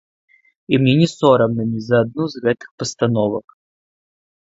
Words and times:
І 0.73 0.77
мне 0.85 0.93
не 1.01 1.07
сорамна 1.11 1.63
ні 1.73 1.81
за 1.87 1.99
адну 2.05 2.25
з 2.35 2.41
гэтых 2.47 2.69
пастановак. 2.81 3.47